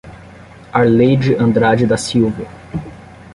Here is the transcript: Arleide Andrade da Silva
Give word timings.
Arleide 0.73 1.35
Andrade 1.37 1.85
da 1.85 1.95
Silva 1.95 2.45